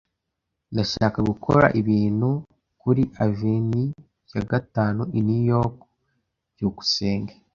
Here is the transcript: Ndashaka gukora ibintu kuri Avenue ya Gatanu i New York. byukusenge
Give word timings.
Ndashaka 0.71 1.19
gukora 1.29 1.65
ibintu 1.81 2.29
kuri 2.81 3.03
Avenue 3.25 3.85
ya 4.33 4.41
Gatanu 4.51 5.01
i 5.17 5.19
New 5.27 5.43
York. 5.53 5.75
byukusenge 6.53 7.33